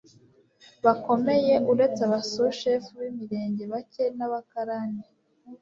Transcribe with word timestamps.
bakomeye 0.85 1.53
uretse 1.71 2.01
abasushefu 2.07 2.89
b 2.99 3.01
imirenge 3.09 3.63
bake 3.71 4.03
n 4.17 4.19
abakarani 4.27 5.03